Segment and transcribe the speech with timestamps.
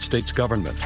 [0.00, 0.76] States government.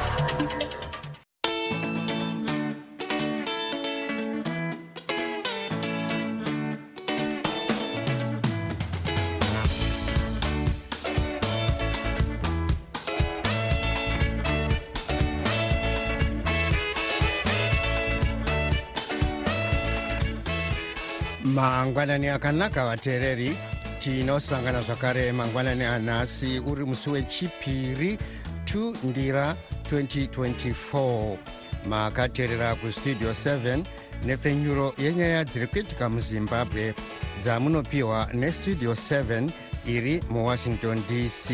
[21.55, 23.57] mangwanani akanaka vateereri
[23.99, 28.17] tinosangana zvakare mangwanani anhasi uri musi wechipiri
[28.75, 29.55] 2 ndira
[29.91, 31.37] 2024
[31.87, 33.83] makateerera kustudio 7
[34.25, 36.93] nepfenyuro yenyaya dziri kuitika muzimbabwe
[37.41, 39.49] dzamunopiwa nestudio 7
[39.87, 41.51] iri muwashington dc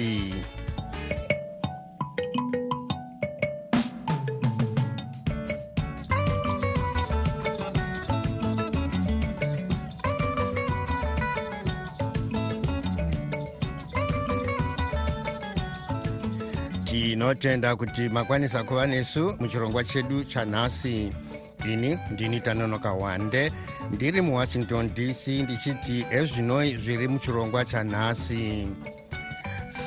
[16.92, 21.10] tinotenda kuti makwanisa kuva nesu muchirongwa chedu chanhasi.
[21.66, 23.52] Ini ndini tanonoka wande.
[23.92, 28.68] Ndiri muwashington dc ndichiti ezvinoi zviri muchirongwa chanhasi.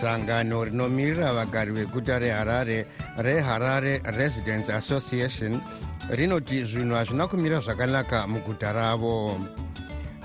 [0.00, 5.60] Sangano rinomirira vagari veguta reharare reharare residence association
[6.10, 9.40] rinoti zvinhu hazvina kumira zvakanaka muguta ravo.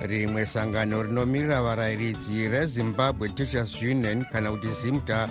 [0.01, 5.29] Rimwe sangano rinomirira varayiridzi rezimbabwe teachers union kana kuti zimta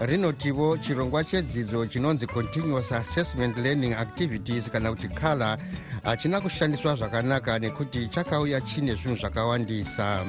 [0.00, 5.58] rinotivo chirongwa chedzidzo chinonzi continuous assessment learning activities kana kuti kala
[6.04, 10.26] hachina kushandiswa zvakanaka nekuti chakauya chine zvinhu zvakawandisa.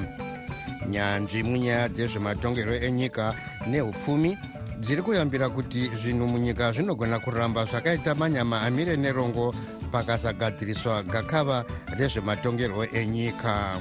[0.88, 3.34] Nyanzvi munyaya dzezvematongero enyika
[3.66, 4.38] neupfumi
[4.80, 9.54] dziri kuyambira kuti zvinhu munyika zvinogona kuramba zvakaita manyama amire nerongo
[9.92, 11.64] pakasagadziriswa gakava
[11.98, 13.80] rezvematongerwo enyika.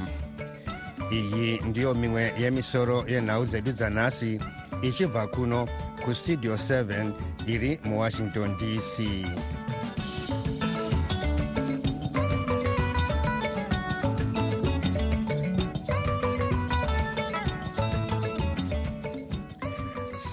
[1.11, 4.39] Iyi ndiyo mimwe yemisoro yenhau dzedu dzanhasi
[4.81, 5.67] ichibva kuno
[6.05, 7.11] kustudio 7
[7.47, 8.95] iri muwashington dc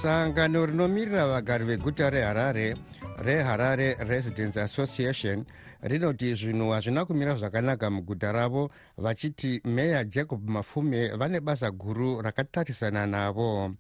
[0.03, 2.77] sangano rinomirira vagari veguta reharare
[3.19, 5.45] reharare residence association
[5.83, 13.07] rinoti zvinhu hazvina kumira zvakanaka muguta ravo vachiti meya jacob mafume vane basa guru rakatarisana
[13.07, 13.75] navo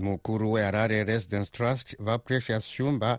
[0.00, 3.18] mukuru weharare residence trust vaprecious shumba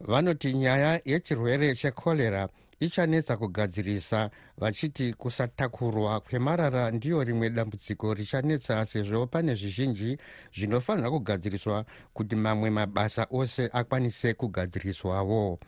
[0.00, 2.48] vanoti nyaya yechirwere chekorera
[2.80, 10.18] ichanetsa kugadzirisa vachiti kusatakurwa kwemarara ndiyo rimwe dambudziko richanetsa sezvo pane zvizhinji
[10.56, 15.58] zvinofanira kugadziriswa kuti mamwe mabasa ose akwanise kugadziriswawo.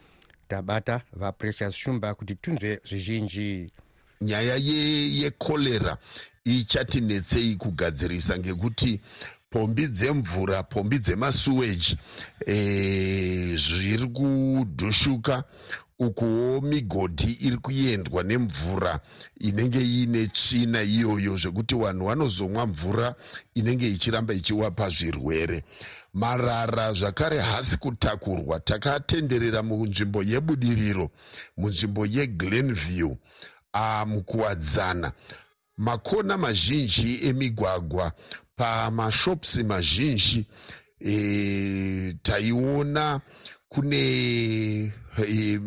[0.48, 3.72] Tabata vaprecious shumba kuti tunzve zvizhinji.
[4.20, 5.96] Nyaya yekorera
[6.44, 9.00] ye ichatinetsei kugadzirisa ngekuti
[9.52, 11.96] pombi dzemvura pombi dzemasuweji
[12.46, 12.56] e,
[13.56, 15.44] zviri kudhushuka
[15.98, 19.00] ukuwo migodhi iri kuendwa nemvura
[19.40, 23.14] inenge iine tsvina iyoyo zvekuti vanhu vanozomwa mvura
[23.54, 25.64] inenge ichiramba ichiwapa zvirwere.
[26.14, 31.10] Marara zvakare hasi kutakurwa takatenderera munzvimbo yebudiriro
[31.56, 33.14] munzvimbo yeglenview
[34.06, 35.12] mukuwadzana
[35.82, 38.12] makona mazhinji emigwagwa.
[38.56, 40.46] Pamashopsi mazhinji
[41.00, 43.20] e, taiona
[43.68, 44.92] kune
[45.28, 45.60] e,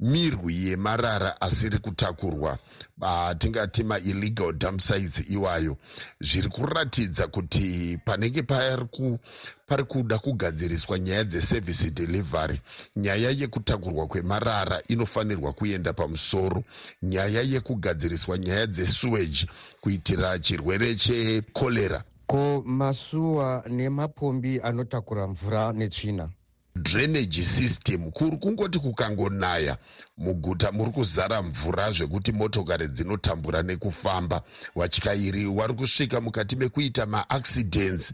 [0.00, 2.58] mirwi yemarara asiri kutakurwa.
[3.00, 5.76] Atingati maillegal dumpsites iwayo.
[6.20, 12.60] Zviri kuratidza kuti panenge pari kuda kugadziriswa nyaya dzeservice delivery.
[12.96, 16.64] Nyaya yekutakurwa kwemarara inofanirwa kuenda pamusoro.
[17.02, 19.46] Nyaya yekugadziriswa nyaya dzesewage
[19.80, 26.28] kuitira chirwere chekorera ko masuwa nemapombi anotakura mvura netsvina
[26.76, 28.10] drainage system.
[28.10, 29.76] Kuri kungoti kukangonaya
[30.18, 34.42] muguta muri kuzara mvura zvekuti motokari dzinotambura nekufamba.
[34.74, 38.12] Watyairi wari kusvika mukati mekuita maaccidents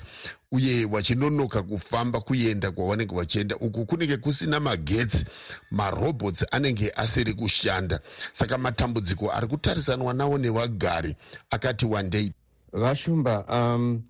[0.53, 5.25] uye wachinonoka kufamba kuenda kwawanenge vachienda uku kunenge kusina magetsi
[5.71, 8.01] marobots anenge asiri kushanda.
[8.33, 11.17] Saka matambudziko ari kutarisanwa nawo nevagari
[11.51, 12.33] akati wandei.
[12.73, 14.03] Vashumba um,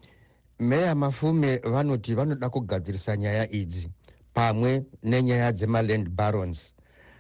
[0.61, 3.91] meya mafume vanoti vanoda kugadzirisa nyaya idzi
[4.41, 6.61] pamwe nenyaya dzemaland barons.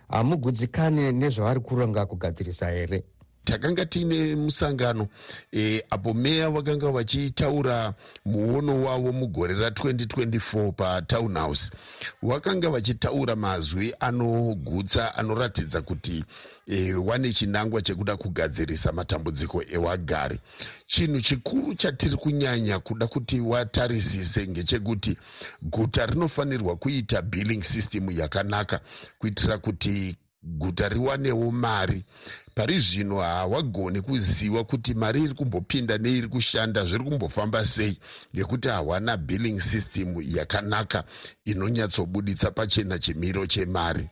[0.09, 3.05] Hamugutsikane nezvavari kuronga kugadzirisa here
[3.51, 5.09] takanga tiine musangano
[5.53, 7.95] e, apo meya vakanga vachitaura
[8.25, 11.71] muono wavo mugore ra2024 patown house
[12.23, 16.25] vakanga vachitaura mazwi anogutsa anoratidza kuti
[16.67, 20.39] e, wane chinangwa chekuda kugadzirisa matambudziko ewagari.
[20.87, 25.17] Chinhu chikuru chatiri kunyanya kuda kuti watarisise ngechekuti
[25.63, 28.81] guta rinofanirwa kuita billing system yakanaka
[29.19, 32.05] kuitira kuti guta riwanewo mari.
[32.55, 37.99] Pari zvino hawagoni kuziva kuti mari iri kumbopinda neiri kushanda zviri kumbofamba sei
[38.35, 41.05] ngekuti hawana billing system yakanaka
[41.45, 44.09] inonyatsobuditsa pachena chimiro chemari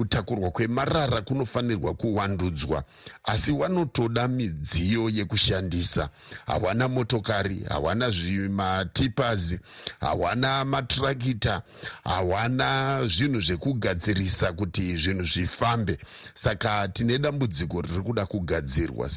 [0.00, 2.84] kutakurwa kwemarara kunofanirwa kuwandudzwa
[3.24, 6.08] asi wanotoda midziyo yekushandisa.
[6.46, 9.54] Hawana motokari hawana zvimatipas
[10.00, 11.62] hawana matrakita
[12.04, 15.98] hawana zvinhu zvekugadzirisa kuti zvinhu zvifambe.
[16.34, 19.10] Saka tine dambudziko riri kuda kugadzirwa.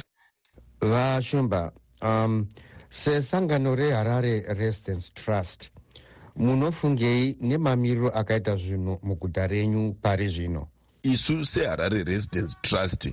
[0.82, 1.72] Vashumba
[2.02, 2.48] um,
[2.90, 5.70] sesangano reharare residence trust
[6.36, 10.68] munofungei nemamiriro akaita zvinhu muguta renyu pari zvino.
[11.04, 13.10] Isu seharare residence trust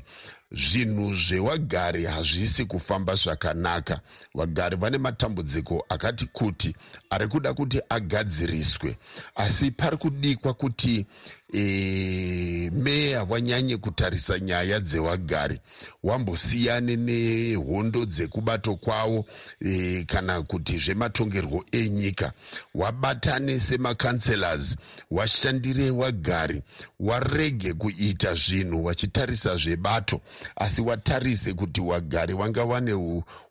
[0.52, 4.00] zvinhu zvewagari hazvisi kufamba zvakanaka.
[4.34, 6.74] Vagari vane matambudziko akati kuti
[7.10, 8.96] ari kuda kuti agadziriswe.
[9.34, 11.06] Asi pari kudikwa kuti
[11.52, 15.60] e, meya vanyanye kutarisa nyaya dzevagari
[16.02, 19.24] wambosiyane nehondo dzekubato kwavo
[19.60, 22.32] e, kana kuti zvematongerwo enyika
[22.74, 24.76] wabatane semakanselas
[25.10, 26.62] washandire wagari
[27.00, 30.20] warege kuita zvinhu wachitarisa zvebato
[30.56, 32.92] asi watarise kuti wagari wanga wane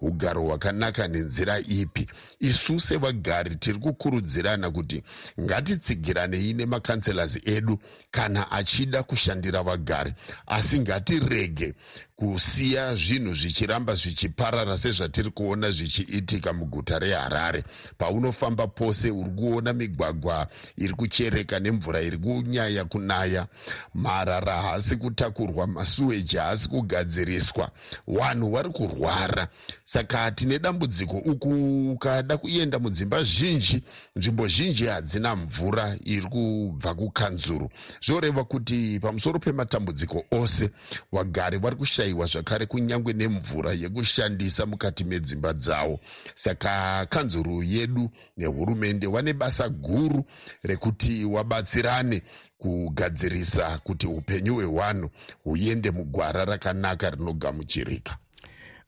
[0.02, 2.08] ugaro hwakanaka nenzira ipi.
[2.40, 5.04] Isu sevagari tiri kukurudzirana kuti
[5.42, 7.80] ngatitsigiranei nemakanselas edu
[8.12, 10.14] kana achida kushandira vagari.
[10.48, 11.74] Asi ngatirege
[12.16, 17.64] kusiya zvinhu zvichiramba zvichiparara sezvatiri kuona zvichiitika muguta reharare.
[17.98, 20.48] Paunofamba pose uri kuona migwagwa
[20.78, 23.48] iri kuchereka nemvura iri kunyaya kunaya.
[23.94, 27.72] Marara haasi kutakurwa masuweji haasi kugadziriswa.
[28.08, 29.48] Vanhu vari kurwara.
[29.86, 31.50] Saka tine dambudziko uku
[31.92, 33.84] ukada kuenda mudzimba zhinji.
[34.16, 37.70] Nzvimbo zhinji hadzina mvura iri kubva kukanzuru.
[38.06, 40.70] Zvoreva kuti pamusoro pematambudziko ose
[41.12, 46.00] vagari vari kushayiwa zvakare kunyange nemvura yekushandisa mukati medzimba dzavo.
[46.36, 50.24] Saka kanzuru yedu nehurumende vane basa guru
[50.64, 52.22] rekuti wabatsirane
[52.60, 55.10] kugadzirisa kuti upenyu hwewanhu
[55.44, 58.18] huende mugwara rakanaka rinogamuchirika.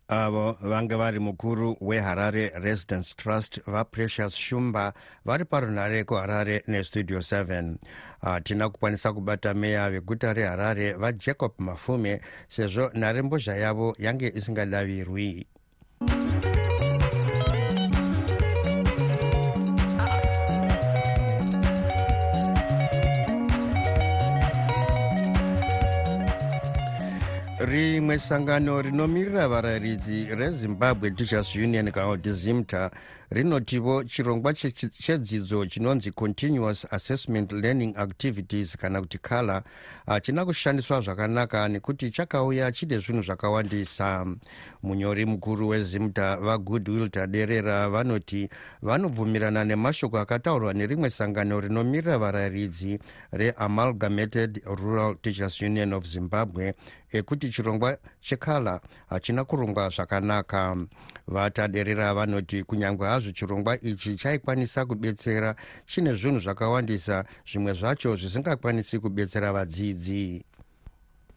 [0.08, 4.94] Avo vanga vari mukuru weharare residence trust vaprecious shumba
[5.26, 7.76] vari parunhare kuharare nestudio 7
[8.22, 15.48] hatina uh, kukwanisa kubata meya veguta reharare vajacob mafume sezvo nharembozha yavo yange isingadavirwi
[28.02, 32.92] rimwe sangano rinomirira varayiridzi rezimbabwe teachers union kana kuti zimta
[33.32, 39.64] rinotivo chirongwa chedzidzo chinonzi continuous assessment learning activities kana kuti kala
[40.06, 44.26] hachina kushandiswa zvakanaka nekuti chakauya chine zvinhu zvakawandisa.
[44.84, 48.50] Munyori mukuru wezimta vagoodwill taderera vanoti
[48.82, 53.00] vanobvumirana nemashoko akataurwa nerimwe sangano rinomirira varayiridzi
[53.32, 56.74] reamalgamated rural teachers union of zimbabwe
[57.12, 60.78] ekuti chirongwa chekala hachina kurongwa zvakanaka
[61.32, 65.56] vataderera vanoti kunyange hazvo chirongwa ichi chaikwanisa kubetsera
[65.86, 70.44] chine zvinhu zvakawandisa zvimwe zvacho zvisingakwanisi kubetsera vadzidzi.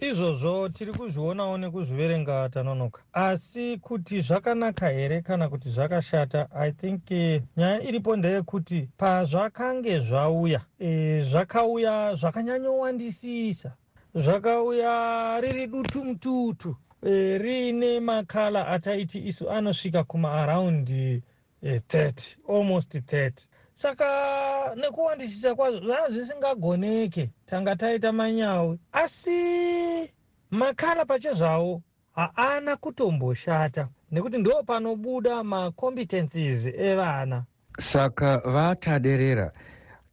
[0.00, 3.00] Izvozvo tiri kuzvionawo nekuzviverenga tanonoka.
[3.12, 10.60] Asi kuti zvakanaka here kana kuti zvakashata i think eh, nyaya iripo ndeyekuti pazvakange zvauya
[10.80, 13.72] e, zvakauya zvakanyanyowandisisa
[14.14, 21.22] zvakauya riri dutu mututu e, riine makala ataiti isu anosvika kumaaraundi
[21.62, 23.32] e, 30 almost 30
[23.74, 28.78] saka nekuwandisisa kwazvo zvaa zvisingagoneke tanga taita manyawi.
[28.92, 30.10] Asi
[30.50, 31.82] makala pachezvawo
[32.12, 37.44] haana kutomboshata nekuti ndo panobuda macompetencies evana.
[37.80, 39.52] Saka vataderera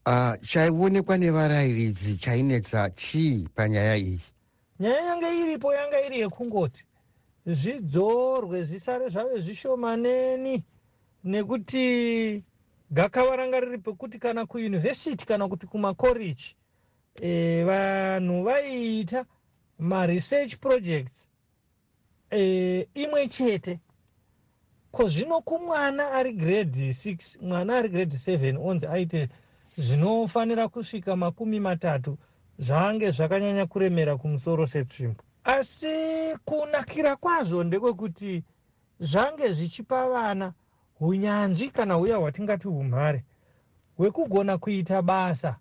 [0.05, 4.21] uh, chaionekwa nevarayiridzi chainetsa chii panyaya iyi
[4.81, 6.83] nyaya yange iripo yanga iri yekungoti.
[7.45, 10.63] Zvidzorwe zvisare zvave zvishomaneni
[11.23, 11.85] nekuti
[12.91, 16.55] gakava ranga riri pekuti kana kuyunivhesiti kana kuti kumakoreji
[17.21, 19.25] e, vanhu vaiita
[19.79, 21.29] maresearch projects
[22.31, 23.79] e, imwe chete.
[24.91, 29.29] Ko zvino kumwana ari grade 6 mwana ari grade 7 onzi aite
[29.77, 32.17] zvinofanira kusvika makumi matatu
[32.61, 35.93] zvange zvakanyanya kuremera kumusoro setsvimbo asi
[36.45, 38.43] kunakira kwazvo ndekwekuti
[38.99, 40.53] zvange zvichipa vana
[40.99, 43.23] unyanzvi kana huya hwatingati umhare
[43.97, 45.55] hwekugona kuita basa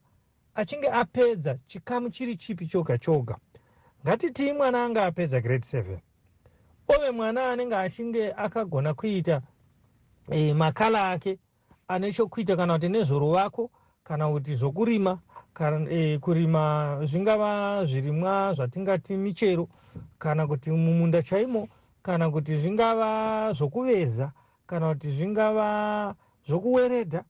[0.54, 3.36] achinge apedza chikamu chiri chipi choga choga.
[4.04, 5.98] Ngatitii mwana anga apedza grade 7
[6.88, 9.42] ove mwana anenge achinge akagona kuita
[10.30, 11.38] e, makala ake
[11.88, 13.70] ane chokuita kana kuti nezvoruvako
[14.04, 15.18] kana kuti zvokurima
[15.90, 19.68] e, kurima zvingava zvirimwa zvatingati michero
[20.18, 21.68] kana kuti mumunda chaimo
[22.02, 24.32] kana kuti zvingava zvokuveza
[24.66, 26.14] kana kuti zvingava
[26.48, 27.24] zvokuweredha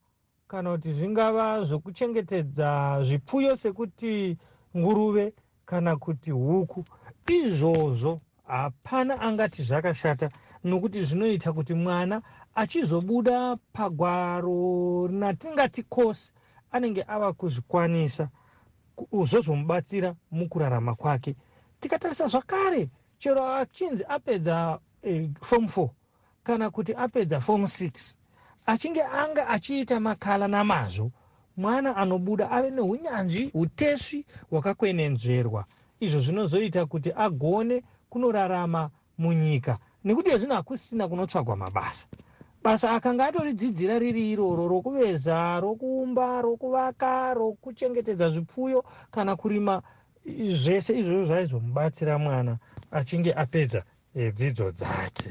[0.48, 4.36] kana kuti zvingava zvokuchengetedza zvipfuyo sekuti
[4.76, 5.32] nguruve
[5.64, 6.84] kana kuti huku.
[7.26, 10.28] Izvozvo hapana angati zvakashata
[10.64, 12.22] nokuti zvinoita kuti mwana
[12.54, 16.32] achizobuda pagwaro natingati kosi
[16.72, 18.28] anenge ava kuzvikwanisa
[19.12, 21.36] zvozomubatsira mukurarama kwake.
[21.80, 25.88] Tikatarisa zvakare chero achinzi apedza e, form 4
[26.42, 28.16] kana kuti apedza form 6
[28.66, 31.10] achinge anga achiita makala namazvo
[31.56, 35.64] mwana anobuda ave neunyanzvi utesvi hwakakwenenzverwa.
[36.00, 42.06] Izvo zvinozoita kuti agone kunorarama munyika nekuti hezvino hakusisina kunotsvagwa mabasa
[42.64, 49.82] basa akanga atoridzidzira riri iroro rokuveza rokuumba rokuvaka rokuchengetedza zvipfuyo kana kurima
[50.62, 52.58] zvese izvozvo zvaizomubatsira mwana
[52.90, 53.80] achinge apedza
[54.14, 55.28] e, dzidzo dzake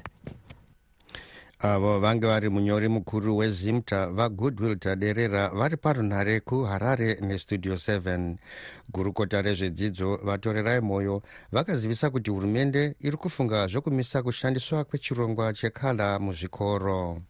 [1.61, 8.35] avo vange vari munyori mukuru wezimta vagoodwill taderera vari parunhare kuharare nestudio 7
[8.93, 17.21] gurukota rezvedzidzo vatorerai mwoyo vakazivisa kuti hurumende iri kufunga zvokumisa kushandiswa kwechirongwa chekala muzvikoro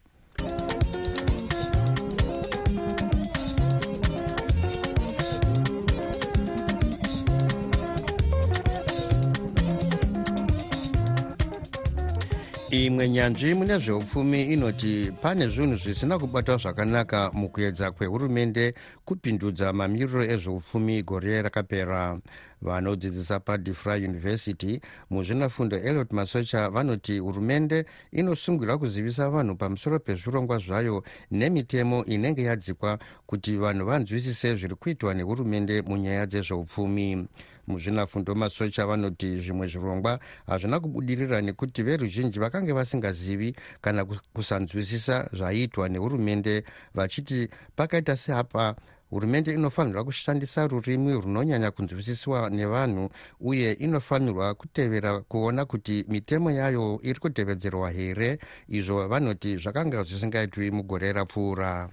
[12.71, 18.73] imwe nyanzvi mune zveupfumi inoti pane zvinhu zvisina kubatwa zvakanaka mukuedza kwehurumende
[19.05, 22.19] kupindudza mamiriro ezveupfumi gore rakapera
[22.61, 32.05] vanodzidzisa padifra university muzvinafundo eliot masocha vanoti hurumende inosungirwa kuzivisa vanhu pamusoro pezvirongwa zvayo nemitemo
[32.05, 37.27] inenge yadzikwa kuti vanhu vanzwisise zviri kuitwa nehurumende munyaya dzezveupfumi.
[37.67, 46.63] Muzvinafundo masocha vanoti zvimwe zvirongwa hazvina kubudirira nekuti veruzhinji vakange vasingazivi kana kusanzwisisa zvaiitwa nehurumende
[46.95, 48.75] vachiti pakaita seapa
[49.09, 57.19] hurumende inofanirwa kushandisa rurimi runonyanya kunzwisiswa nevanhu uye inofanirwa kutevera kuona kuti mitemo yayo iri
[57.19, 61.89] kutevedzerwa here izvo vanoti zvakanga zvisingaitwi mugore rapfuura.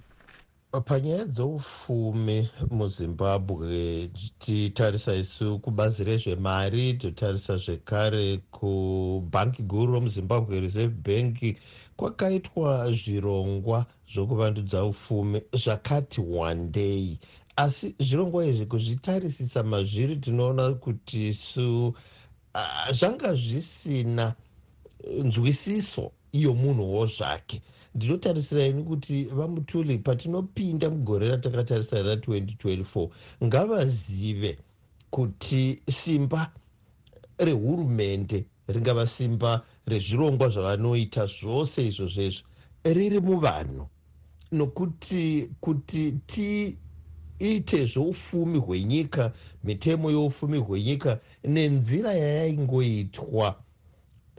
[0.85, 4.09] Panyaya dzeufumi muzimbabwe
[4.39, 11.57] titarisa isu kubazi rezvemari totarisa zvekare kubhangi guru romuzimbabwe reserve bank
[11.97, 17.19] kwakaitwa zvirongwa zvokuvandudza ufumi zvakati wandei.
[17.55, 24.35] Asi zvirongwa izvi kuzvitarisisa mazviri tinoona kuti su uh, zvanga zvisina
[25.23, 27.61] nzwisiso iyo munhuwo zvake
[27.95, 33.09] ndinotarisira ini kuti vamutuli patinopinda mugore ratakatarisira ra2024
[33.43, 34.57] ngavazive
[35.09, 36.51] kuti simba
[37.39, 42.47] rehurumende ringava simba rezvirongwa zvavanoita zvose izvo zvezvo
[42.83, 43.87] riri muvanhu.
[44.51, 49.31] Nokuti kuti tiite zvoufumi hwenyika
[49.63, 53.55] mitemo youfumi hwenyika nenzira yayaingoitwa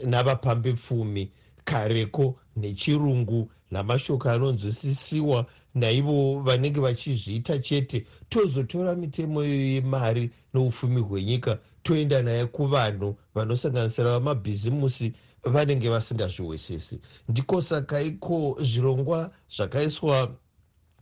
[0.04, 1.30] navapambepfumi
[1.64, 12.22] kareko nechirungu namashoko anonzwisisiwa naivo vanenge vachizviita chete tozotora mitemo iyo yemari noufumi hwenyika toenda
[12.22, 15.12] naye kuvanhu vanosanganisira vamabhizimusi
[15.44, 20.34] vanenge vasingazviwisisi ndiko saka iko zvirongwa zvakaiswa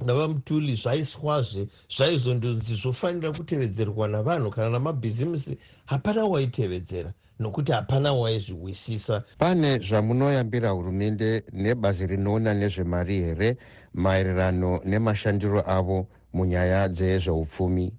[0.04, 1.66] navamutuli zvaiswazve
[1.96, 5.58] zvaizondonzi zvofanira kutevedzerwa navanhu kana namabhizimusi.
[5.86, 13.56] Hapana waitevedzera nokuti hapana waizviwisisa pane zvamunoyambira hurumende nebazi rinoona nezvemari here
[13.94, 17.92] maererano nemashandiro avo munyaya dzezveupfumi?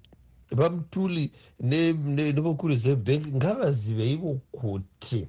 [0.50, 5.28] Vamutuli nevokuru zebhenk ngavazive ivo kuti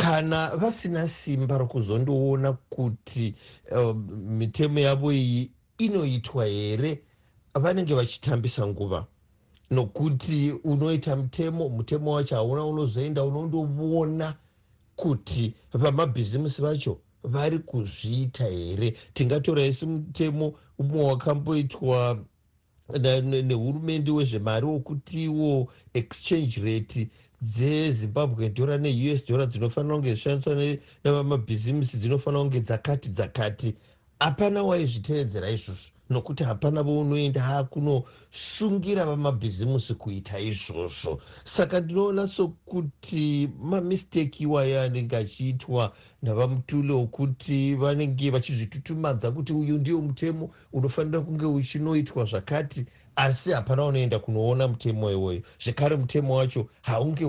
[0.00, 3.34] kana vasina simba rokuzondoona kuti
[3.72, 3.96] uh,
[4.28, 7.02] mitemo yavo iyi inoitwa here
[7.54, 9.06] vanenge vachitambisa nguva?
[9.70, 14.34] Nokuti unoita mutemo mutemo wacho hauna unozoenda unondoona
[14.96, 18.96] kuti vamabhizimusi vacho vari kuzviita here.
[19.14, 22.18] Tingatora isi mutemo umwe wakamboitwa
[23.22, 27.08] nehurumende wezvemari wokutiwo exchange rate
[27.42, 30.54] dzezimbabwe dora neus dora dzinofanira kunge zvishandiswa
[31.04, 33.74] nevamabhizimusi dzinofanira kunge dzakati dzakati.
[34.20, 41.20] Hapana waizvitevedzera izvozvo nokuti hapana vaunoenda hakunosungira vamabhizimusi kuita izvozvo.
[41.44, 45.92] Saka ndinoona sokuti mamisteki iwayo anenge achiitwa
[46.22, 52.86] navamutule wokuti vanenge vachizvitutumadza kuti uyu ndio mutemo unofanira kunge uchinoitwa zvakati
[53.20, 55.42] asi hapana unoenda kunoona mutemo iwoyo.
[55.64, 57.24] Zvekare mutemo wacho haunge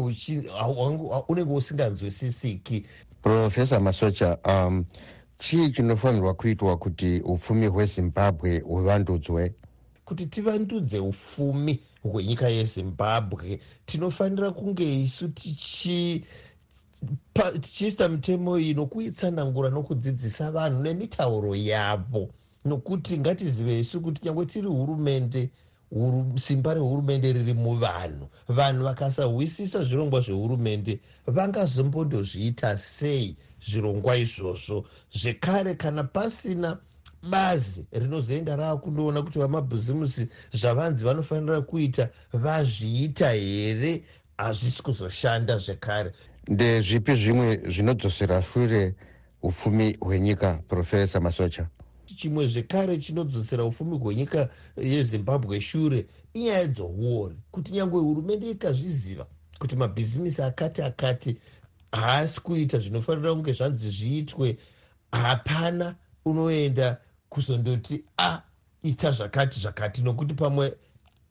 [1.27, 2.86] unenge usinganzwisisiki
[3.21, 4.86] profesa masocha um,
[5.38, 9.53] chii chinofanirwa kuitwa kuti upfumi hwezimbabwe huvandudzwe?
[10.05, 13.60] Kuti tivandudze ufumi hwenyika yezimbabwe.
[13.86, 15.29] Tinofanira kunge isu
[17.33, 22.29] tichiisa mitemo iyi nokuitsanangura nokudzidzisa vanhu nemitauro yavo.
[22.65, 25.50] Nokuti ngatizive isu kuti nyange tiri hurumende
[26.36, 28.29] simba rehurumende riri muvanhu.
[28.48, 34.86] Vanhu vakasahwisisa zvirongwa zvehurumende vangazombondozviita sei zvirongwa izvozvo.
[35.13, 36.77] Zvekare kana pasina
[37.24, 44.03] bazi rinozoenda rava kundoona kuti vamabhizimusi zvavanzi vanofanira kuita vazviita here?
[44.38, 46.12] Hazvisi kuzoshanda zvekare.
[46.48, 48.95] Ndezvipi zvimwe zvinodzosera shure
[49.43, 51.67] upfumi hwenyika profesa masocha
[52.15, 59.27] chimwe zvekare chinodzosera ufumi hwenyika yezimbabwe shure inyaya dzouori kuti nyange hurumende ikazviziva
[59.60, 61.38] kuti mabhizimisi akati akati
[61.91, 64.58] haasi kuita zvinofanira kunge zvanzi zviitwe
[65.12, 66.98] hapana unoenda
[67.30, 68.41] kuzondoti a
[68.84, 70.01] ita zvakati zvakati.
[70.01, 70.75] Nokuti pamwe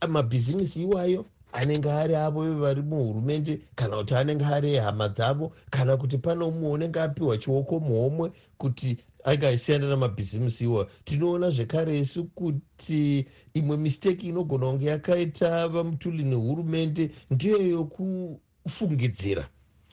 [0.09, 6.19] mabhizimisi iwayo anenge ari avo vari muhurumende kana kuti anenge ari ehama dzavo kana kuti
[6.19, 13.27] pane umwe unenge apiwa chioko muhomwe kuti ainge achisiyana namabhizimusi iwayo tinoona zvekare isu kuti
[13.55, 19.49] imwe misteki inogona kunge yakaita vamutuli nehurumende ndiyo yokufungidzira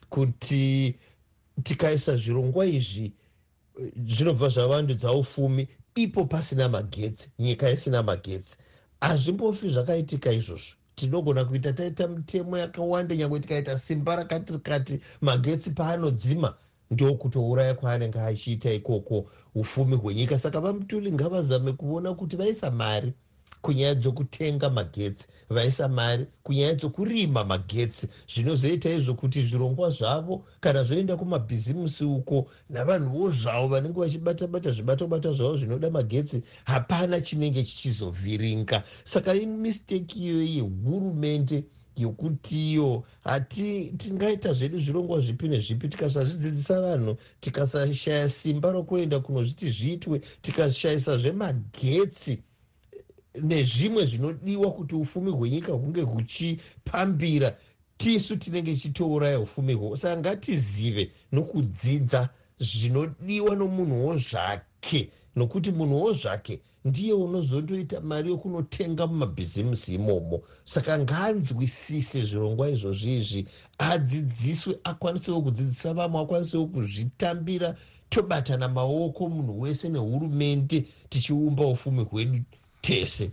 [0.10, 0.96] kuti
[1.64, 3.14] tikaisa zvirongwa izvi
[4.08, 8.58] zvinobva zvavandudza ufumi ipo pasina magetsi nyika isina magetsi.
[9.02, 10.76] Hazvimbofi zvakaitika izvozvo.
[10.96, 16.54] Tinogona kuita taita mitemo yakawanda nyange tikaita simba rakati rikati magetsi paanodzima
[16.92, 20.40] ndokutouraya kwaanenge achiita ikoko ufumi hwenyika.
[20.40, 23.14] Saka vamutuli ngavazame kuona kuti vaisa mari
[23.62, 28.08] kunyaya dzokutenga magetsi vaisa mari kunyaya dzokurima magetsi.
[28.34, 35.58] Zvinozoita izvo kuti zvirongwa zvavo kana zvoenda kumabhizimusi uko navanhuwo zvavo vanenge vachibata-bata zvibato-bata zvavo
[35.58, 38.84] zvinoda magetsi hapana chinenge chichizovhiringa.
[39.04, 41.64] Saka imisteki iyoyo yehurumende
[41.98, 43.04] yokutiyo.
[43.24, 52.40] Hati tingaita zvedu zvirongwa zvipi nezvipi tikasazvidzidzisa vanhu tikasashaya simba rokuenda kunozviti zviitwe tikashayisa zvemagetsi
[53.44, 57.58] nezvimwe zvinodiwa kuti ufumi hwenyika hunge huchipambira.
[57.98, 59.98] Tisu tinenge chitouraya ufumi hwo.
[59.98, 62.30] Saka ngatizive nokudzidza
[62.60, 70.38] zvinodiwa nomunhuwo zvake nokuti munhuwo zvake ndiye unozondoita mari yokunotenga mumabhizimusi imomo.
[70.74, 73.42] Saka ngaanzwisise zvirongwa izvozvi izvi.
[73.78, 77.70] Adzidziswe akwanisewo kudzidzisa vamwe akwanisewo kuzvitambira.
[78.10, 82.40] Tobatana maoko munhu wese nehurumende tichiumba ufumi hwedu
[82.82, 83.32] tese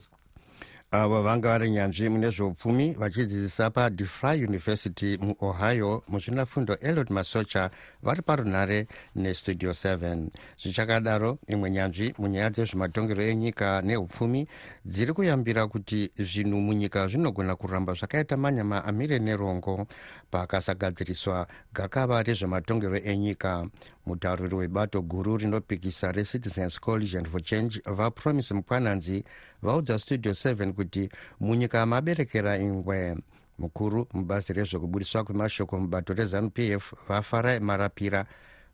[0.95, 7.71] avo vanga vari nyanzvi mune zveupfumi vachidzidzisa padefry university muohio muzvinafundo elod masocha
[8.03, 10.29] vari parunhare nestudio 7
[10.63, 14.47] zvichakadaro imwe nyanzvi munyaya dzezvematongero enyika neupfumi
[14.85, 19.87] dziri kuyambira kuti zvinhu munyika zvinogona kuramba zvakaita manyama amire nerongo.
[20.31, 23.67] Pakasagadziriswa gakava rezvematongero enyika.
[24.07, 29.25] Mutauriri webato guru rinopikisa recitizens coalition for change vapromise mukwananzi
[29.65, 31.09] vaudza studio 7 kuti
[31.41, 33.17] munyika maberekera ingwe.
[33.59, 38.27] Mukuru mubazi rezvekubudiswa kwemashoko mubato rezanup f vafarai marapira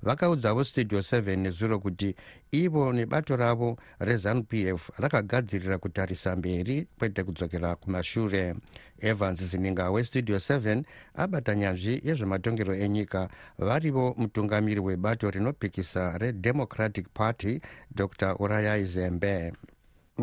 [0.02, 2.14] vakaudzawo studio 7 nezuro kuti
[2.52, 8.54] ivo nebato ravo rezanup f rakagadzirira kutarisa mberi kwete kudzokera kumashure.
[9.00, 10.82] Evans zininga westudio 7
[11.14, 17.60] abata nyanzvi yezvematongero enyika varivo mutungamiri webato rinopikisa redemocratic party
[17.94, 18.36] dr.
[18.38, 19.52] Urayai zembe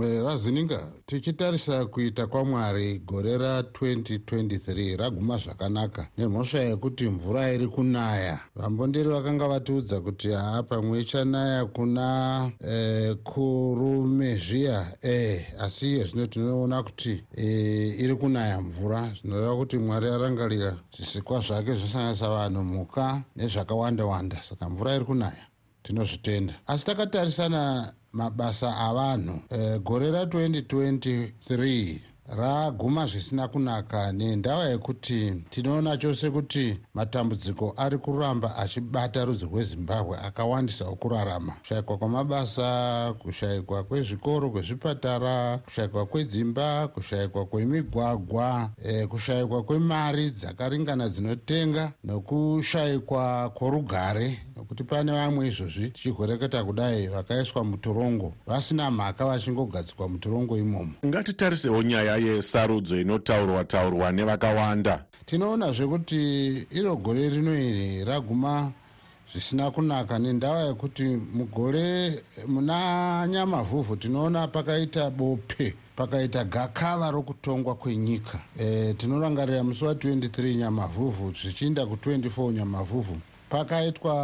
[0.05, 6.07] vazininga tichitarisa kuita kwamwari gore ra2023 raguma zvakanaka.
[6.17, 8.39] Nemhosva yekuti mvura iri kunaya.
[8.55, 16.25] Vambonderi vakanga vatiudza kuti haa pamwe ichanaya kuna e, kurume zviya e, asi iye zvino
[16.27, 17.45] tinoona kuti e,
[17.87, 19.13] iri kunaya mvura.
[19.21, 25.47] Zvinoreva kuti mwari arangarira zvisikwa zvake zvisanganisa vanhu mhuka nezvakawanda wanda saka mvura iri kunaya
[25.83, 26.53] tinozvitenda.
[26.67, 31.99] Asi takatarisana mabasa avanhu e, gore ra2023
[32.35, 40.95] raguma zvisina kunaka nendava yekuti tinoona chose kuti matambudziko ari kuramba achibata rudzi rwezimbabwe akawandisawo
[40.95, 51.91] kurarama kushayikwa kwamabasa kushayikwa kwezvikoro kwezvipatara kushayikwa kwedzimba kushayikwa kwemigwagwa e, kushayikwa kwemari dzakaringana dzinotenga
[52.03, 54.39] nokushayikwa kworugare.
[54.55, 60.93] Nokuti pane vamwe izvozvi tichigoreketa kudai vakaiswa mutorongo vasina mhaka vachingogadzikwa mutorongo imomo.
[61.05, 65.03] Ngatitarisewo nyaya yesarudzo inotaurwa taurwa nevakawanda.
[65.25, 66.19] Tinoonazve kuti
[66.71, 68.71] iro gore rino iri raguma
[69.31, 71.03] zvisina kunaka nendava yekuti
[71.33, 72.15] mugore
[72.47, 78.39] muna nyamavhuvhu tinoona pakaita bope pakaita gakava rokutongwa kwenyika.
[78.59, 83.17] E, tinorangarira musi wa23 nyamavhuvhu zvichiinda ku24 nyamavhuvhu
[83.49, 84.15] pakaitwa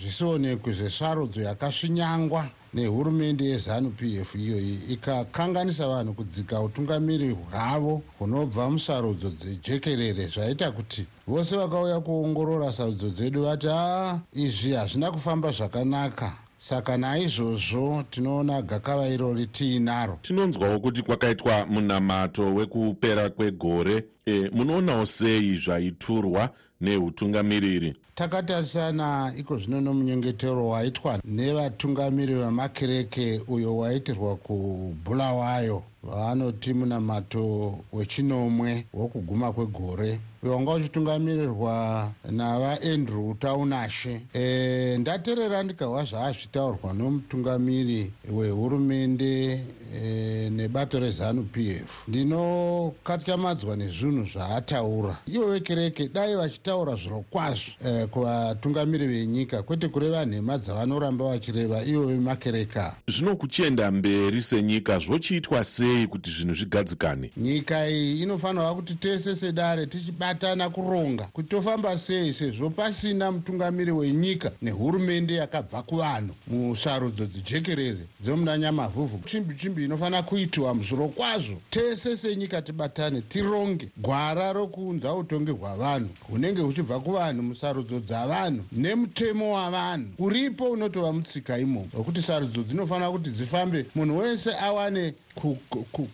[0.00, 10.26] zvisionekwi zvesarudzo yakasvinyangwa nehurumende yezanup f iyoyi ikakanganisa vanhu kudzika utungamiri hwavo hunobva musarudzo dzejekerere.
[10.26, 16.32] Zvaita kuti vose vakauya kuongorora sarudzo dzedu vati aa izvi hazvina kufamba zvakanaka.
[16.58, 24.04] Saka naizvozvo tinoona gakava irori tiinaro tinonzwawo kuti kwakaitwa munamato wekupera kwegore.
[24.26, 35.82] E, munoonawo sei zvaiturwa neutungamiriri takatarisana iko zvino nomunyengetero waitwa nevatungamiri vemakereke uyo waitirwa kubhulawayo
[36.06, 40.20] vaanoti munamato wechinomwe wokuguma kwegore.
[40.42, 49.64] Uyo wanga uchitungamirirwa navaandrew taunashe e, ndateerera ndikahwa zvaazvitaurwa nomutungamiri wehurumende
[49.96, 52.08] e, nebato rezanup f.
[52.08, 55.16] Ndinokatyamadzwa nezvinhu zvaataura.
[55.26, 57.70] Ivo vekereke dai vachitaura zviro kwazvo.
[57.86, 62.96] E, kuvatungamiri venyika kwete kureva nhema dzavanoramba vachireva ivo vemakereka.
[63.08, 67.30] Zvino kuchienda mberi senyika zvochiitwa sei kuti zvinhu zvigadzikane?
[67.36, 74.52] Nyika iyi inofanirwa kuti tese sedare tichibatana kuronga kuti tofamba sei sezvo pasina mutungamiri wenyika
[74.62, 76.34] nehurumende yakabva kuvanhu.
[76.46, 81.56] Musarudzo dzijekerere dzemuna nyamavhuvhu chimbi chimbi inofanira kuitiwa zviro kwazvo.
[81.70, 83.88] Tese senyika tibatane tironge.
[83.96, 90.08] Gwara rokuunza utongi hwavanhu hunenge huchibva kuvanhu musarudzo dzavanhu nemutemo wavanhu.
[90.18, 95.14] Uripo unotova mutsika imomo wekuti sarudzo dzinofanira kuti dzifambe munhu wese awane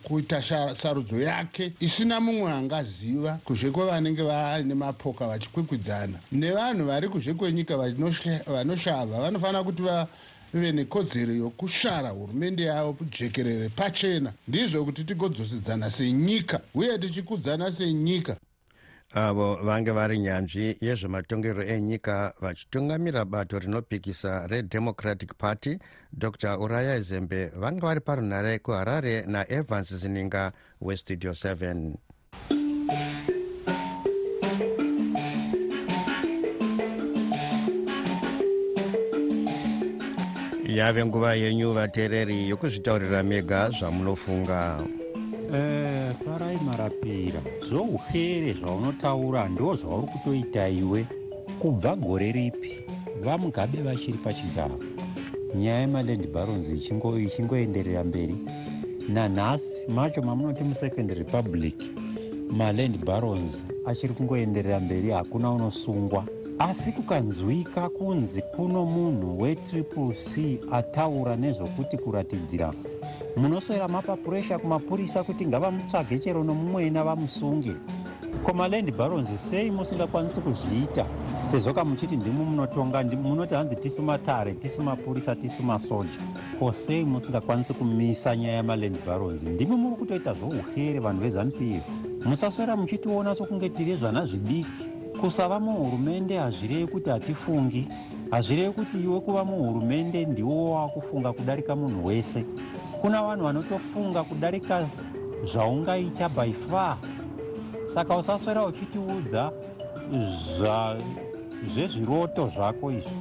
[0.03, 0.41] kuita
[0.75, 1.71] sarudzo yake.
[1.79, 6.19] Isina mumwe angaziva kuzve kwevanenge vaine mapoka vachikwikwidzana.
[6.31, 7.77] Nevanhu vari kuzve kwenyika
[8.47, 14.33] vanoshava vanofanira kuti vave nekodzero yokushara hurumende yavo jekerere pachena.
[14.47, 18.37] Ndizvo kuti tigodzosidzana senyika uye tichikudzana senyika
[19.13, 25.77] avo vange vari nyanzvi yezvematongerwo enyika vachitungamira bato rinopikisa redemocratic party
[26.11, 26.57] dr.
[26.57, 31.93] Uraya zembe vange vari parunhare kuharare naevans zininga westudio 7
[40.73, 44.79] yave nguva yenyu vateereri yokuzvitaurira mega zvamunofunga.
[44.81, 45.02] Eh,
[45.53, 51.07] farai marapira zvoukere zvaunotaura ndo zvauri kutoita iwe
[51.59, 52.71] kubva gore ripi?
[53.23, 54.79] Vamugabe vachiri pachigaro.
[55.55, 56.67] Nyaya yemaland barons
[57.25, 58.35] ichingoenderera mberi.
[59.09, 61.75] Nanhasi macho mamunoti musecond republic
[62.49, 66.25] maland barons achiri kungoenderera mberi hakuna unosungwa.
[66.59, 72.73] Asi kukanzwika kunzi kuno munhu wetriple c ataura nezvokuti kuratidzira
[73.35, 77.75] munoswera mapa puresha kumapurisa kuti ngavamutsvage chero nomumwena vamusunge.
[78.43, 81.05] Komaland barons sei musingakwanisi kuzviita?
[81.51, 86.19] Sezvo kamuchiti ndimo munotonga munoti hanzi tisu matare tisu mapurisa tisu masoja
[86.59, 89.41] ko sei musingakwanisi kumisa nyaya yamaland barons?
[89.41, 91.83] Ndimi muri kutoita zvouhere vanhu vezanup f
[92.25, 94.83] musaswera muchitiona sokunge tiri zvana zvidiki
[95.21, 97.87] kusava muhurumende hazvirevi kuti hatifungi.
[98.31, 102.45] Hazvirevi kuti iwe kuva muhurumende ndiwo wakufunga kudarika munhu wese
[103.03, 104.89] kuna vanhu vanotofunga kudarika
[105.51, 106.97] zvaungaita by far.
[107.93, 109.51] Saka usaswera uchitiudza
[111.73, 113.19] zvezviroto zvako izvi.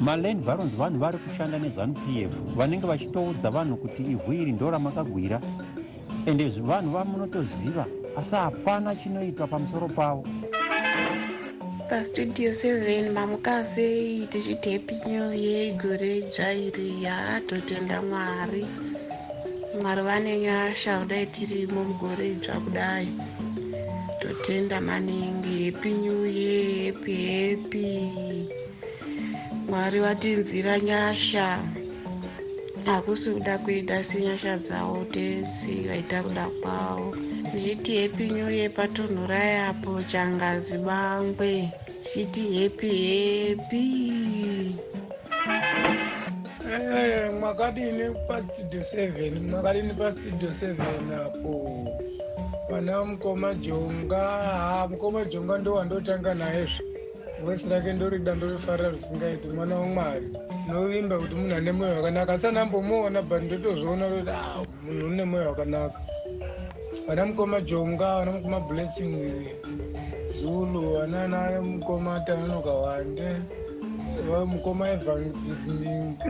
[0.00, 5.40] Maland varons vanhu vari kushanda nezanup f vanenge vachitoudza vanhu kuti ivhu iri ndo ramakagwira
[6.26, 10.24] ende vanhu vamunotoziva asi hapana chinoitwa pamusoro pavo.
[11.90, 18.66] Pastudio 7 mamukasei tichitepinyo yegore dzvairi yatotenda mwari
[19.78, 23.08] mwari vane nyasha kudai tirimo mugore dzva kudai.
[24.20, 27.86] Totenda maningi hepi new year hepi hepi
[29.68, 31.46] mwari vatinzira nyasha.
[32.86, 37.16] Hakusi kuda kwedu asi nyasha dzavo tenzi vaita kuda kwavo.
[37.54, 41.70] Ndichiti hepi new year patonhora yapo changazi bangwe.
[42.02, 43.84] Chiti hepi hepi
[46.70, 49.50] Eh, mwakadini pastudio seven?
[49.50, 51.86] Mwakadini pastudio seven apo?
[52.70, 54.18] Pana mukoma jonga.
[54.26, 56.84] Ha mukoma jonga ndo wandotanga nayezve
[57.44, 60.28] voisi rake ndorida ndorifarira zvisingaiti mwana wamwari.
[60.68, 62.32] Novimba kuti munhu ane mwoyo wakanaka.
[62.32, 66.00] Asi anambomuona but ndotozviona kuti a munhu une mwoyo wakanaka.
[67.08, 69.44] Vana mukoma jonga vana mukoma blessing
[70.28, 73.28] zulu vanana mukoma tanonoka wande
[74.52, 76.26] mukoma evanziziminga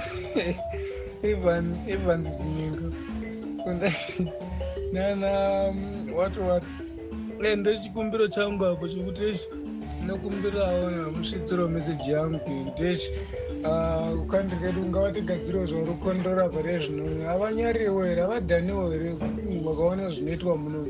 [1.95, 2.87] evanziziminga
[4.93, 5.31] nana
[6.17, 6.73] wati wati
[7.43, 9.49] e ndechikumbiro changu apo chekuti echi
[9.97, 13.11] ndinokumbirawo namusvitsiro meseji yangu kuti echi
[14.19, 19.11] kukandi kedu ngavatigadziriwo zvorukondora pare zvino havanyariwo here havadhaniwo here
[19.65, 20.81] vakaona zvinoitwa muno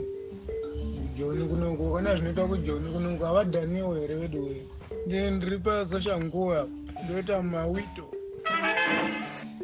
[1.17, 4.65] joni kunongo vakana zvinoitwa kujoni kunongo havadhaniwo here vedu wee
[5.07, 6.69] nde ndiri pasashanguva
[7.05, 8.11] ndoita mawito.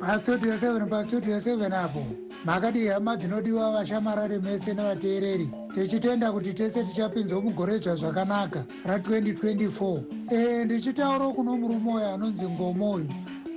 [0.00, 2.06] Pastudio 7 pastudio 7 apo.
[2.44, 5.50] Makadi hama dzinodiwa vashamarari mese nevateereri.
[5.74, 13.06] Tichitenda kuti tese tichapinzwa mugoredzwa zvakanaka ra2024 e ndichitaurawo kuno murume uyo anonzi ngomoyo.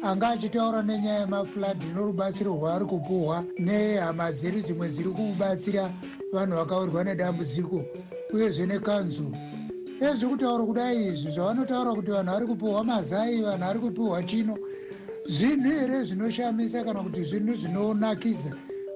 [0.03, 5.91] Anga achitaura nenyaya yemafladhi norubatsiro rwaari kupuhwa nehama dziri dzimwe dziri kubatsira
[6.33, 7.85] vanhu vakawirwa nedambudziko
[8.33, 9.37] uyezve nekanzuro
[10.01, 14.55] ezvi kutaura kudai izvi zvavanotaura kuti vanhu vari kupiwa mazai vanhu ari kupiwa chino
[15.27, 18.51] zvinhu here zvinoshamisa kana kuti zvinhu zvinonakidza?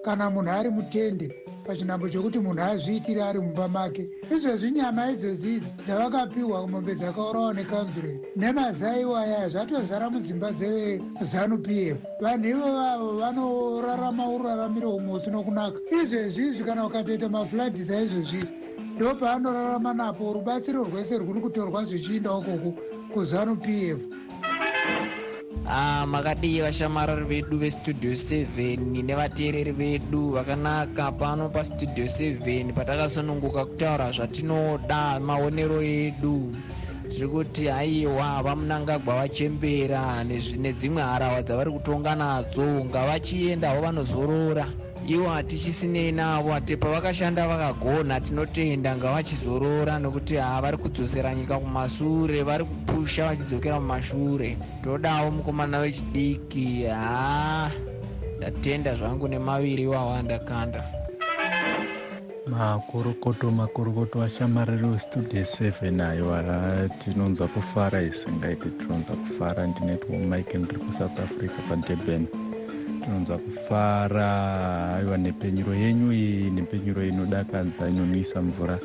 [0.06, 1.28] Kana munhu ari mutende
[1.66, 4.10] pachinambo chokuti munhu azviitire ari mumba make.
[4.32, 13.18] Izvezvi nyama idzodzi dzavakapiwa mombe dzakaurawa nekanzurei nemazai waya zvatozara mudzimba dzezanup f vanhu ivovavo
[13.20, 18.48] vanorarama uraramiro umwe usino kunaka izvezvi izvi kana ukatoita mafladhi saizvozviri
[18.95, 22.69] ndo paanorarama napo rubatsiro rwese rwuri kutorwa zvichiinda ukoko
[23.13, 23.99] kuzanup f.
[25.65, 31.12] Ah, makadii vashamarari vedu vestudio 7 nevateereri vedu vakanaka.
[31.12, 36.56] Pano pastudio 7 patakasununguka kutaura zvatinoda maonero edu.
[37.10, 42.86] Tiri kuti haiwa vamunangagwa vachembera nedzimwe harawa dzavari kutonga nadzo.
[42.86, 44.67] Ngavachiendawo vanozorora
[45.08, 52.66] ivo hatichisinei navo hati pavakashanda vakagona tinotenda ngavachizorora nokuti ha vari kudzosera nyika kumasure vari
[52.66, 54.58] kupusha vachidzokera mumashure.
[54.82, 57.72] Todawo mukomana wechidiki ha
[58.38, 60.84] ndatenda zvangu nemaviri iwawo andakanda
[62.48, 69.68] makorokoto makorokoto ashamariri westudio 7 aiwa tinonzwa kufara isingaiti tinonzwa kufara.
[69.68, 72.28] Ndinetwo mike ndiri kusouth africa padurban
[73.04, 74.30] tinonzwa kufara
[74.96, 78.80] aiwa nepenyuro yenyu iyi nepenyuro inodakadza inonwisa mvura.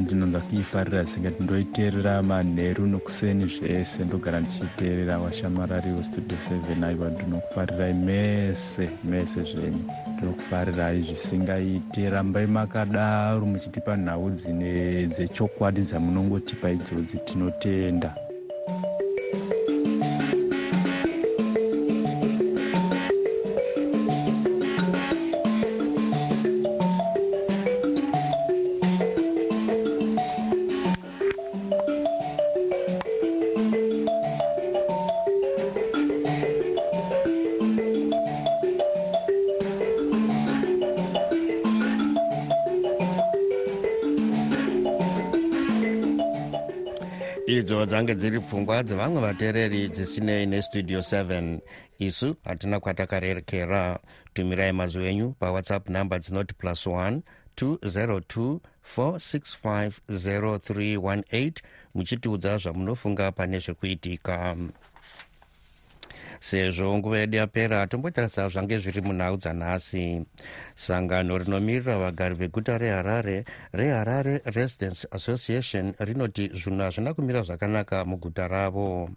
[0.00, 8.90] Ndinonzwa kuifarira singati ndoiteerera manheru nokuseni zvese ndogara ndichiteerera washamarari westudio 7 aiwa ndinokufarirai mese
[9.04, 9.84] mese zvenyu.
[10.16, 18.14] Ndinokufarirai zvisingaite rambai makadaro muchitipa nhau dzine dzechokwadi dzamunongotipa idzodzi tinotenda
[47.60, 51.58] idzo dzange dziri pfungwa dzevamwe vateereri dzisinei nestudio 7
[51.98, 53.98] isu hatina kwatakarerekera.
[54.34, 57.20] Tumirai mazwi enyu pawhatsapp number dzinoti plus 1
[57.56, 58.60] 202
[58.96, 61.52] 465 0318
[61.94, 64.56] muchitiudza zvamunofunga pane zvekuitika
[66.40, 70.24] sezvo nguva yedu yapera tombotarisa zvange zviri munhau dzanhasi.
[70.76, 79.10] Sangano rinomirira vagari veguta reharare reharare residence association rinoti zvinhu hazvina kumira zvakanaka muguta ravo.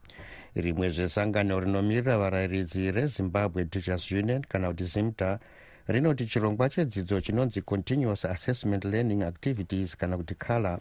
[0.55, 5.39] Rimwe zvesangano rinomirira varayiridzi rezimbabwe teachers union kana kuti zimta
[5.87, 10.79] rinoti chirongwa chedzidzo chinonzi continuous assessment learning activities kana kuti kala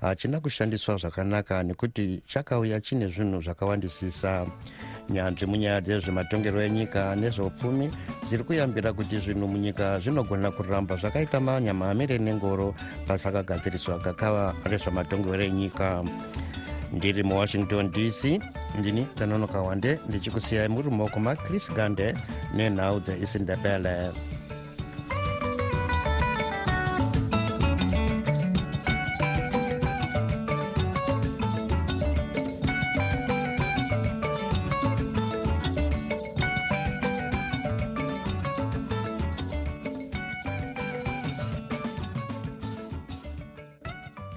[0.00, 4.46] hachina kushandiswa zvakanaka nekuti chakauya chine zvinhu zvakawandisisa.
[5.10, 7.90] Nyanzvi munyaya dzezvematongerwo enyika nezveupfumi
[8.28, 12.74] dziri kuyambira kuti zvinhu munyika zvinogona kuramba zvakaita manyamamire nengoro
[13.06, 16.04] pasakagadziriswa gakava rezvematongerwo enyika.
[16.92, 18.40] Ndiri muwashington dc
[18.78, 22.14] ndini tanonoka wande ndichikusiyai muri mumaoko machris gande
[22.54, 24.12] nenhau dzeisindebele